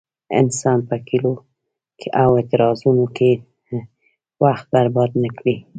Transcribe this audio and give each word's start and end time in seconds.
انسان 0.39 0.77
په 0.87 0.95
ګيلو 1.07 1.33
او 2.21 2.29
اعتراضونو 2.39 3.05
کې 3.17 3.31
وخت 4.43 4.65
برباد 4.73 5.11
نه 5.23 5.29
کړي. 5.37 5.55